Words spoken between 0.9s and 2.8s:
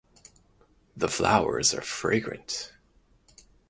The flowers are fragrant.